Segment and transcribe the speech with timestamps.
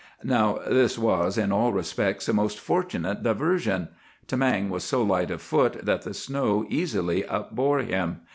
[0.23, 3.89] ]"Now, this was in all respects a most fortunate diversion.
[4.27, 8.21] Tamang was so light of foot that the snow easily upbore him.